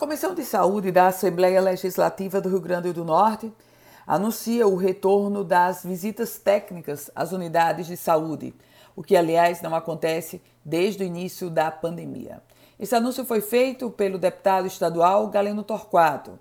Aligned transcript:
Comissão 0.00 0.34
de 0.34 0.46
Saúde 0.46 0.90
da 0.90 1.08
Assembleia 1.08 1.60
Legislativa 1.60 2.40
do 2.40 2.48
Rio 2.48 2.58
Grande 2.58 2.90
do 2.90 3.04
Norte 3.04 3.52
anuncia 4.06 4.66
o 4.66 4.74
retorno 4.74 5.44
das 5.44 5.84
visitas 5.84 6.38
técnicas 6.38 7.10
às 7.14 7.32
unidades 7.32 7.86
de 7.86 7.98
saúde, 7.98 8.54
o 8.96 9.02
que, 9.02 9.14
aliás, 9.14 9.60
não 9.60 9.74
acontece 9.74 10.40
desde 10.64 11.04
o 11.04 11.06
início 11.06 11.50
da 11.50 11.70
pandemia. 11.70 12.42
Esse 12.78 12.94
anúncio 12.94 13.26
foi 13.26 13.42
feito 13.42 13.90
pelo 13.90 14.16
deputado 14.16 14.66
estadual 14.66 15.28
Galeno 15.28 15.62
Torquato. 15.62 16.38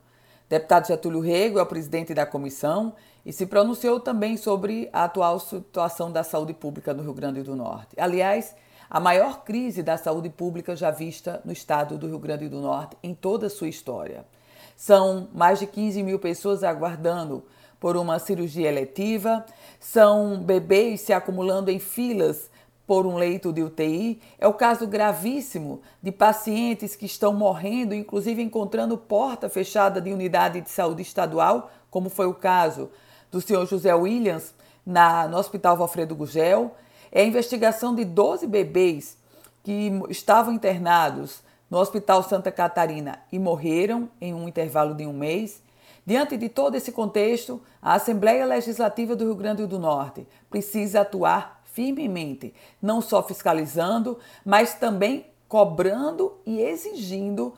Deputado 0.47 0.87
Getúlio 0.87 1.19
Rego 1.19 1.59
é 1.59 1.61
o 1.61 1.65
presidente 1.65 2.13
da 2.13 2.25
comissão 2.25 2.93
e 3.25 3.33
se 3.33 3.45
pronunciou 3.45 3.99
também 3.99 4.37
sobre 4.37 4.89
a 4.93 5.03
atual 5.03 5.37
situação 5.37 6.09
da 6.09 6.23
saúde 6.23 6.53
pública 6.53 6.93
no 6.93 7.03
Rio 7.03 7.13
Grande 7.13 7.43
do 7.43 7.57
Norte. 7.57 7.93
Aliás, 7.99 8.55
a 8.89 8.99
maior 8.99 9.43
crise 9.43 9.83
da 9.83 9.97
saúde 9.97 10.29
pública 10.29 10.75
já 10.75 10.89
vista 10.89 11.41
no 11.45 11.51
estado 11.51 11.97
do 11.97 12.07
Rio 12.07 12.17
Grande 12.17 12.49
do 12.49 12.59
Norte 12.59 12.97
em 13.03 13.13
toda 13.13 13.47
a 13.47 13.49
sua 13.49 13.67
história. 13.67 14.25
São 14.75 15.27
mais 15.33 15.59
de 15.59 15.67
15 15.67 16.01
mil 16.01 16.17
pessoas 16.17 16.63
aguardando 16.63 17.43
por 17.79 17.95
uma 17.95 18.17
cirurgia 18.17 18.67
eletiva, 18.67 19.45
são 19.79 20.39
bebês 20.39 21.01
se 21.01 21.13
acumulando 21.13 21.69
em 21.69 21.79
filas 21.79 22.49
por 22.87 23.05
um 23.05 23.15
leito 23.15 23.53
de 23.53 23.61
UTI. 23.61 24.19
É 24.39 24.47
o 24.47 24.53
caso 24.53 24.87
gravíssimo 24.87 25.81
de 26.01 26.11
pacientes 26.11 26.95
que 26.95 27.05
estão 27.05 27.31
morrendo, 27.31 27.93
inclusive 27.93 28.41
encontrando 28.41 28.97
porta 28.97 29.47
fechada 29.47 30.01
de 30.01 30.11
unidade 30.11 30.59
de 30.61 30.69
saúde 30.69 31.03
estadual, 31.03 31.69
como 31.91 32.09
foi 32.09 32.25
o 32.25 32.33
caso 32.33 32.89
do 33.31 33.39
senhor 33.39 33.67
José 33.67 33.93
Williams 33.93 34.55
na, 34.83 35.27
no 35.27 35.37
Hospital 35.37 35.77
Valfredo 35.77 36.15
Gugel 36.15 36.75
é 37.11 37.21
a 37.21 37.25
investigação 37.25 37.95
de 37.95 38.05
12 38.05 38.47
bebês 38.47 39.17
que 39.63 39.91
estavam 40.09 40.53
internados 40.53 41.41
no 41.69 41.77
Hospital 41.77 42.23
Santa 42.23 42.51
Catarina 42.51 43.19
e 43.31 43.37
morreram 43.37 44.09
em 44.19 44.33
um 44.33 44.47
intervalo 44.47 44.95
de 44.95 45.05
um 45.05 45.13
mês. 45.13 45.61
Diante 46.05 46.37
de 46.37 46.49
todo 46.49 46.75
esse 46.75 46.91
contexto, 46.91 47.61
a 47.81 47.93
Assembleia 47.93 48.45
Legislativa 48.45 49.15
do 49.15 49.25
Rio 49.25 49.35
Grande 49.35 49.65
do 49.65 49.77
Norte 49.77 50.27
precisa 50.49 51.01
atuar 51.01 51.61
firmemente, 51.65 52.53
não 52.81 52.99
só 52.99 53.21
fiscalizando, 53.21 54.17
mas 54.43 54.73
também 54.73 55.27
cobrando 55.47 56.37
e 56.45 56.61
exigindo 56.61 57.53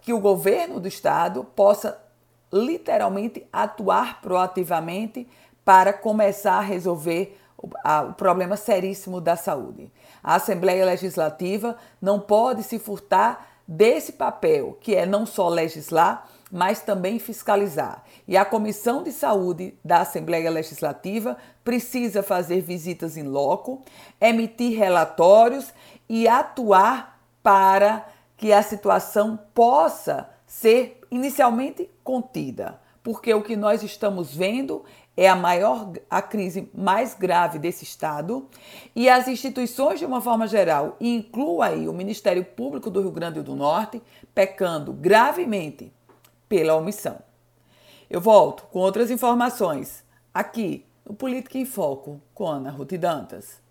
que 0.00 0.12
o 0.12 0.20
governo 0.20 0.80
do 0.80 0.88
estado 0.88 1.44
possa 1.44 1.98
literalmente 2.52 3.46
atuar 3.52 4.20
proativamente 4.20 5.28
para 5.64 5.92
começar 5.92 6.58
a 6.58 6.60
resolver 6.60 7.38
o 7.62 8.12
problema 8.14 8.56
seríssimo 8.56 9.20
da 9.20 9.36
saúde. 9.36 9.90
A 10.22 10.34
Assembleia 10.34 10.84
Legislativa 10.84 11.76
não 12.00 12.18
pode 12.18 12.62
se 12.62 12.78
furtar 12.78 13.46
desse 13.66 14.12
papel, 14.12 14.76
que 14.80 14.94
é 14.94 15.06
não 15.06 15.24
só 15.24 15.48
legislar, 15.48 16.28
mas 16.50 16.82
também 16.82 17.18
fiscalizar. 17.18 18.04
E 18.28 18.36
a 18.36 18.44
Comissão 18.44 19.02
de 19.02 19.10
Saúde 19.10 19.74
da 19.82 20.00
Assembleia 20.00 20.50
Legislativa 20.50 21.36
precisa 21.64 22.22
fazer 22.22 22.60
visitas 22.60 23.16
em 23.16 23.22
loco, 23.22 23.82
emitir 24.20 24.76
relatórios 24.76 25.72
e 26.08 26.28
atuar 26.28 27.18
para 27.42 28.06
que 28.36 28.52
a 28.52 28.62
situação 28.62 29.38
possa 29.54 30.28
ser 30.46 31.00
inicialmente 31.10 31.88
contida. 32.04 32.81
Porque 33.02 33.32
o 33.34 33.42
que 33.42 33.56
nós 33.56 33.82
estamos 33.82 34.34
vendo 34.34 34.84
é 35.16 35.28
a 35.28 35.36
maior, 35.36 35.92
a 36.08 36.22
crise 36.22 36.70
mais 36.74 37.14
grave 37.14 37.58
desse 37.58 37.84
Estado, 37.84 38.48
e 38.94 39.08
as 39.08 39.28
instituições, 39.28 39.98
de 39.98 40.06
uma 40.06 40.20
forma 40.20 40.46
geral, 40.46 40.96
e 41.00 41.14
incluo 41.14 41.60
aí 41.60 41.88
o 41.88 41.92
Ministério 41.92 42.44
Público 42.44 42.90
do 42.90 43.00
Rio 43.00 43.10
Grande 43.10 43.42
do 43.42 43.54
Norte, 43.54 44.02
pecando 44.34 44.92
gravemente 44.92 45.92
pela 46.48 46.74
omissão. 46.74 47.18
Eu 48.08 48.20
volto 48.20 48.64
com 48.64 48.78
outras 48.78 49.10
informações 49.10 50.04
aqui 50.32 50.86
no 51.04 51.14
Política 51.14 51.58
em 51.58 51.64
Foco 51.64 52.20
com 52.34 52.46
Ana 52.46 52.70
Ruth 52.70 52.92
Dantas. 52.92 53.61